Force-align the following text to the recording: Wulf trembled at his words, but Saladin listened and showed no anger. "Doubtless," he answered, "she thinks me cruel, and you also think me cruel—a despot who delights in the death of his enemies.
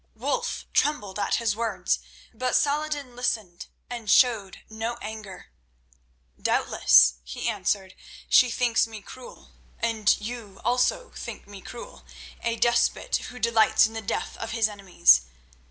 Wulf 0.15 0.65
trembled 0.73 1.19
at 1.19 1.35
his 1.35 1.55
words, 1.55 1.99
but 2.33 2.55
Saladin 2.55 3.15
listened 3.15 3.67
and 3.87 4.09
showed 4.09 4.63
no 4.67 4.95
anger. 4.99 5.51
"Doubtless," 6.41 7.13
he 7.23 7.47
answered, 7.47 7.93
"she 8.27 8.49
thinks 8.49 8.87
me 8.87 9.03
cruel, 9.03 9.51
and 9.77 10.19
you 10.19 10.59
also 10.65 11.11
think 11.11 11.45
me 11.47 11.61
cruel—a 11.61 12.55
despot 12.55 13.17
who 13.17 13.37
delights 13.37 13.85
in 13.85 13.93
the 13.93 14.01
death 14.01 14.37
of 14.37 14.53
his 14.53 14.67
enemies. 14.67 15.21